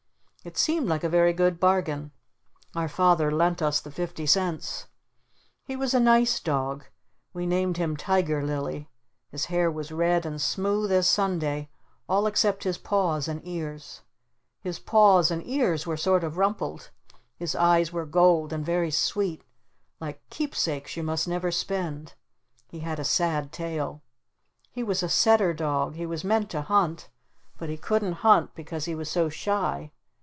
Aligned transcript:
It 0.43 0.57
seemed 0.57 0.87
like 0.87 1.03
a 1.03 1.07
very 1.07 1.33
good 1.33 1.59
bargain. 1.59 2.09
Our 2.73 2.89
Father 2.89 3.31
lent 3.31 3.61
us 3.61 3.79
the 3.79 3.91
fifty 3.91 4.25
cents. 4.25 4.87
He 5.65 5.75
was 5.75 5.93
a 5.93 5.99
nice 5.99 6.39
dog. 6.39 6.85
We 7.31 7.45
named 7.45 7.77
him 7.77 7.95
Tiger 7.95 8.41
Lily. 8.41 8.89
His 9.29 9.45
hair 9.53 9.69
was 9.69 9.91
red 9.91 10.25
and 10.25 10.41
smooth 10.41 10.91
as 10.91 11.07
Sunday 11.07 11.69
all 12.09 12.25
except 12.25 12.63
his 12.63 12.79
paws 12.79 13.27
and 13.27 13.47
ears. 13.47 14.01
His 14.61 14.79
paws 14.79 15.29
and 15.29 15.45
ears 15.45 15.85
were 15.85 15.95
sort 15.95 16.23
of 16.23 16.37
rumpled. 16.37 16.89
His 17.35 17.53
eyes 17.53 17.93
were 17.93 18.07
gold 18.07 18.51
and 18.51 18.65
very 18.65 18.89
sweet 18.89 19.43
like 19.99 20.27
keepsakes 20.31 20.97
you 20.97 21.03
must 21.03 21.27
never 21.27 21.51
spend. 21.51 22.15
He 22.67 22.79
had 22.79 22.97
a 22.99 23.03
sad 23.03 23.51
tail. 23.51 24.01
He 24.71 24.81
was 24.81 25.03
a 25.03 25.07
setter 25.09 25.53
dog. 25.53 25.93
He 25.97 26.07
was 26.07 26.23
meant 26.23 26.49
to 26.49 26.61
hunt. 26.63 27.09
But 27.59 27.69
he 27.69 27.77
couldn't 27.77 28.13
hunt 28.25 28.55
because 28.55 28.85
he 28.85 28.95
was 28.95 29.07
so 29.07 29.29
shy. 29.29 29.91